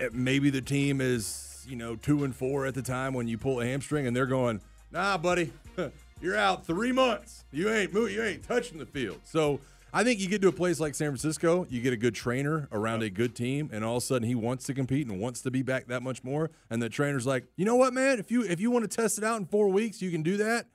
Eh, 0.00 0.08
maybe 0.12 0.48
the 0.48 0.62
team 0.62 1.02
is 1.02 1.66
you 1.68 1.76
know 1.76 1.94
two 1.96 2.24
and 2.24 2.34
four 2.34 2.64
at 2.64 2.74
the 2.74 2.80
time 2.80 3.12
when 3.12 3.28
you 3.28 3.36
pull 3.36 3.60
a 3.60 3.66
hamstring 3.66 4.06
and 4.06 4.16
they're 4.16 4.26
going 4.26 4.60
nah 4.90 5.18
buddy. 5.18 5.52
You're 6.22 6.36
out 6.36 6.64
three 6.66 6.92
months. 6.92 7.44
You 7.52 7.68
ain't 7.68 7.92
you 7.92 8.22
ain't 8.22 8.44
touching 8.44 8.78
the 8.78 8.86
field. 8.86 9.20
So 9.24 9.60
i 9.92 10.02
think 10.04 10.20
you 10.20 10.28
get 10.28 10.42
to 10.42 10.48
a 10.48 10.52
place 10.52 10.80
like 10.80 10.94
san 10.94 11.08
francisco 11.08 11.66
you 11.68 11.80
get 11.80 11.92
a 11.92 11.96
good 11.96 12.14
trainer 12.14 12.68
around 12.72 13.02
a 13.02 13.10
good 13.10 13.34
team 13.34 13.68
and 13.72 13.84
all 13.84 13.96
of 13.96 14.02
a 14.02 14.06
sudden 14.06 14.26
he 14.26 14.34
wants 14.34 14.64
to 14.64 14.74
compete 14.74 15.06
and 15.06 15.20
wants 15.20 15.40
to 15.40 15.50
be 15.50 15.62
back 15.62 15.86
that 15.86 16.02
much 16.02 16.22
more 16.24 16.50
and 16.70 16.82
the 16.82 16.88
trainer's 16.88 17.26
like 17.26 17.44
you 17.56 17.64
know 17.64 17.76
what 17.76 17.92
man 17.92 18.18
if 18.18 18.30
you 18.30 18.42
if 18.42 18.60
you 18.60 18.70
want 18.70 18.88
to 18.88 18.96
test 18.96 19.18
it 19.18 19.24
out 19.24 19.38
in 19.38 19.46
four 19.46 19.68
weeks 19.68 20.00
you 20.02 20.10
can 20.10 20.22
do 20.22 20.36
that 20.36 20.66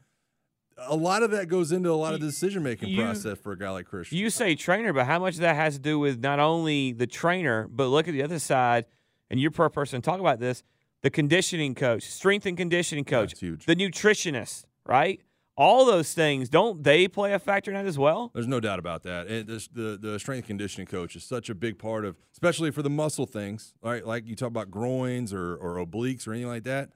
a 0.78 0.96
lot 0.96 1.24
of 1.24 1.32
that 1.32 1.48
goes 1.48 1.72
into 1.72 1.90
a 1.90 1.94
lot 1.94 2.14
of 2.14 2.20
the 2.20 2.28
decision 2.28 2.64
making 2.64 2.96
process 2.96 3.38
for 3.40 3.52
a 3.52 3.58
guy 3.58 3.70
like 3.72 3.88
Christian. 3.88 4.18
You 4.18 4.30
say 4.30 4.56
trainer, 4.56 4.94
but 4.94 5.06
how 5.06 5.20
much 5.20 5.36
of 5.36 5.40
that 5.42 5.56
has 5.56 5.74
to 5.74 5.80
do 5.80 5.98
with 5.98 6.20
not 6.20 6.40
only 6.40 6.92
the 6.92 7.08
trainer, 7.08 7.68
but 7.68 7.88
look 7.88 8.08
at 8.08 8.12
the 8.12 8.24
other 8.24 8.40
side, 8.40 8.86
and 9.30 9.40
you're 9.40 9.52
per 9.52 9.70
person 9.70 10.02
talk 10.02 10.20
about 10.20 10.40
this, 10.40 10.64
the 11.02 11.10
conditioning 11.10 11.74
coach, 11.74 12.04
strength 12.04 12.46
and 12.46 12.58
conditioning 12.58 13.06
coach, 13.06 13.34
the 13.66 13.76
nutritionist, 13.76 14.66
right? 14.86 15.22
All 15.60 15.86
those 15.86 16.14
things, 16.14 16.50
don't 16.50 16.84
they 16.84 17.08
play 17.08 17.34
a 17.34 17.40
factor 17.40 17.72
in 17.72 17.78
that 17.78 17.88
as 17.88 17.98
well? 17.98 18.30
There's 18.36 18.48
no 18.48 18.60
doubt 18.60 18.78
about 18.78 19.02
that. 19.04 19.26
And 19.26 19.48
this, 19.48 19.68
the 19.68 19.98
the 20.00 20.20
strength 20.20 20.46
conditioning 20.46 20.86
coach 20.86 21.16
is 21.16 21.24
such 21.24 21.50
a 21.50 21.56
big 21.56 21.80
part 21.80 22.06
of, 22.06 22.16
especially 22.32 22.70
for 22.70 22.84
the 22.84 22.92
muscle 22.92 23.26
things, 23.26 23.74
right? 23.82 24.06
Like 24.06 24.28
you 24.28 24.36
talk 24.36 24.50
about 24.50 24.70
groins 24.70 25.34
or, 25.34 25.56
or 25.56 25.84
obliques 25.84 26.28
or 26.28 26.34
anything 26.34 26.50
like 26.50 26.64
that. 26.66 26.92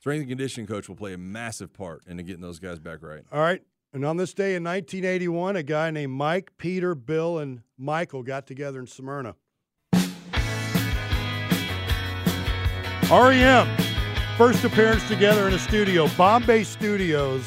Strength 0.00 0.20
and 0.20 0.28
conditioning 0.30 0.66
coach 0.66 0.88
will 0.88 0.96
play 0.96 1.12
a 1.12 1.18
massive 1.18 1.74
part 1.74 2.04
into 2.06 2.22
getting 2.22 2.40
those 2.40 2.58
guys 2.58 2.78
back 2.78 3.02
right. 3.02 3.22
All 3.30 3.40
right. 3.40 3.62
And 3.92 4.02
on 4.04 4.16
this 4.16 4.32
day 4.32 4.54
in 4.54 4.64
1981, 4.64 5.56
a 5.56 5.62
guy 5.62 5.90
named 5.90 6.12
Mike, 6.12 6.52
Peter, 6.56 6.94
Bill, 6.94 7.38
and 7.38 7.60
Michael 7.76 8.22
got 8.22 8.46
together 8.46 8.80
in 8.80 8.86
Smyrna. 8.86 9.36
REM, 13.10 13.76
first 14.38 14.64
appearance 14.64 15.06
together 15.06 15.48
in 15.48 15.54
a 15.54 15.58
studio, 15.58 16.08
Bombay 16.16 16.64
Studios 16.64 17.44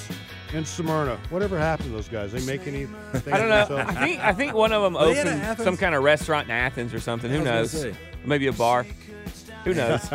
in 0.54 0.66
Smyrna. 0.66 1.18
Whatever 1.30 1.58
happened 1.60 1.90
to 1.90 1.96
those 1.96 2.08
guys? 2.10 2.32
They 2.32 2.44
make 2.46 2.66
any? 2.68 2.88
I 3.14 3.38
don't 3.38 3.50
know. 3.50 3.78
I 3.78 3.94
think 4.06 4.20
I 4.22 4.34
think 4.34 4.54
one 4.54 4.72
of 4.74 4.82
them 4.82 4.94
Were 4.94 5.06
they 5.14 5.20
in 5.22 5.28
opened 5.28 5.42
Athens? 5.44 5.66
some 5.66 5.78
kind 5.78 5.94
of 5.96 6.04
restaurant 6.04 6.46
in 6.48 6.52
Athens 6.52 6.94
or 6.94 7.00
something. 7.00 7.30
Who 7.32 7.42
I 7.42 7.44
knows? 7.44 7.72
gonna 7.74 7.94
say. 7.94 8.00
Maybe 8.26 8.48
a 8.48 8.54
bar. 8.54 8.86
Who 9.66 9.74
knows? 9.74 10.02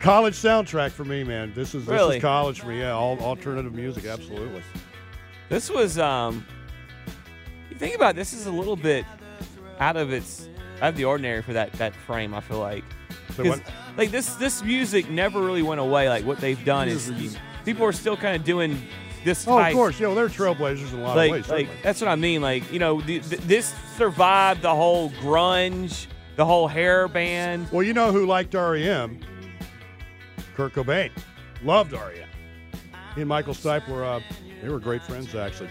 college 0.00 0.34
soundtrack 0.34 0.90
for 0.90 1.04
me, 1.04 1.24
man. 1.24 1.52
This 1.54 1.74
is 1.74 1.86
this 1.86 1.92
Really? 1.92 2.16
is 2.16 2.22
college 2.22 2.60
for 2.60 2.68
me. 2.68 2.80
Yeah, 2.80 2.92
all 2.92 3.18
alternative 3.20 3.72
music, 3.74 4.04
absolutely. 4.06 4.62
This 5.48 5.70
was 5.70 5.98
um 5.98 6.46
you 7.70 7.76
think 7.76 7.94
about 7.94 8.10
it, 8.10 8.16
this 8.16 8.32
is 8.32 8.46
a 8.46 8.50
little 8.52 8.76
bit 8.76 9.04
out 9.80 9.96
of 9.96 10.12
its 10.12 10.48
out 10.82 10.90
of 10.90 10.96
the 10.96 11.04
ordinary 11.04 11.42
for 11.42 11.52
that 11.52 11.72
that 11.74 11.94
frame, 11.94 12.34
I 12.34 12.40
feel 12.40 12.58
like. 12.58 12.84
So 13.36 13.42
'Cause, 13.42 13.46
what- 13.60 13.62
like 13.96 14.10
this 14.10 14.34
this 14.36 14.62
music 14.62 15.10
never 15.10 15.40
really 15.40 15.62
went 15.62 15.80
away. 15.80 16.08
Like 16.08 16.24
what 16.24 16.38
they've 16.38 16.62
done 16.64 16.88
is 16.88 17.12
people 17.64 17.84
are 17.84 17.92
still 17.92 18.16
kind 18.16 18.36
of 18.36 18.44
doing 18.44 18.80
this 19.24 19.46
Oh, 19.48 19.58
of 19.58 19.72
course. 19.72 19.98
You 19.98 20.06
know, 20.06 20.14
they're 20.14 20.28
trailblazers 20.28 20.92
in 20.92 21.00
a 21.00 21.02
lot 21.02 21.16
like, 21.16 21.30
of 21.30 21.36
ways. 21.36 21.48
like 21.48 21.68
that's 21.82 22.00
what 22.00 22.08
I 22.08 22.16
mean. 22.16 22.42
Like 22.42 22.70
you 22.72 22.78
know, 22.78 23.00
th 23.00 23.22
this 23.22 23.74
survived 23.96 24.62
the 24.62 24.74
whole 24.74 25.10
grunge, 25.22 26.06
the 26.36 26.44
whole 26.44 26.68
hair 26.68 27.08
band. 27.08 27.70
Well, 27.72 27.82
you 27.82 27.92
know 27.92 28.12
who 28.12 28.26
liked 28.26 28.54
REM? 28.54 29.20
Kurt 30.54 30.72
Cobain. 30.72 31.10
Loved 31.62 31.92
REM. 31.92 32.28
He 33.14 33.20
and 33.20 33.28
Michael 33.28 33.54
Stipe 33.54 33.88
were, 33.88 34.04
uh, 34.04 34.20
they 34.62 34.68
were 34.68 34.80
great 34.80 35.02
friends, 35.02 35.34
actually. 35.34 35.70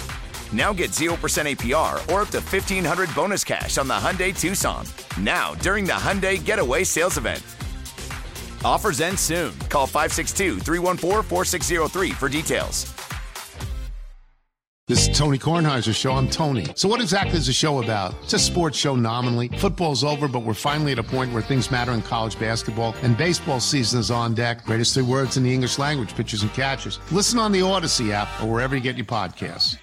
Now 0.51 0.73
get 0.73 0.91
0% 0.91 1.11
APR 1.15 1.93
or 2.13 2.23
up 2.23 2.29
to 2.29 2.39
1500 2.39 3.15
bonus 3.15 3.43
cash 3.43 3.77
on 3.77 3.87
the 3.87 3.93
Hyundai 3.93 4.37
Tucson. 4.37 4.85
Now, 5.17 5.53
during 5.55 5.85
the 5.85 5.93
Hyundai 5.93 6.43
Getaway 6.43 6.83
Sales 6.83 7.17
Event. 7.17 7.41
Offers 8.65 8.99
end 9.01 9.17
soon. 9.17 9.57
Call 9.69 9.87
562 9.87 10.59
314 10.59 11.23
4603 11.23 12.11
for 12.11 12.29
details. 12.29 12.93
This 14.91 15.07
is 15.07 15.17
Tony 15.17 15.37
Kornheiser's 15.37 15.95
show. 15.95 16.11
I'm 16.11 16.27
Tony. 16.27 16.65
So, 16.75 16.89
what 16.89 16.99
exactly 16.99 17.37
is 17.37 17.47
the 17.47 17.53
show 17.53 17.81
about? 17.81 18.13
It's 18.23 18.33
a 18.33 18.39
sports 18.39 18.77
show 18.77 18.93
nominally. 18.93 19.47
Football's 19.47 20.03
over, 20.03 20.27
but 20.27 20.39
we're 20.43 20.53
finally 20.53 20.91
at 20.91 20.99
a 20.99 21.03
point 21.03 21.31
where 21.31 21.41
things 21.41 21.71
matter 21.71 21.93
in 21.93 22.01
college 22.01 22.37
basketball, 22.37 22.93
and 23.01 23.15
baseball 23.15 23.61
season 23.61 24.01
is 24.01 24.11
on 24.11 24.33
deck. 24.33 24.65
Greatest 24.65 24.93
three 24.93 25.03
words 25.03 25.37
in 25.37 25.43
the 25.43 25.53
English 25.53 25.79
language 25.79 26.13
pitchers 26.13 26.43
and 26.43 26.51
catchers. 26.53 26.99
Listen 27.09 27.39
on 27.39 27.53
the 27.53 27.61
Odyssey 27.61 28.11
app 28.11 28.27
or 28.43 28.51
wherever 28.51 28.75
you 28.75 28.81
get 28.81 28.97
your 28.97 29.05
podcasts. 29.05 29.77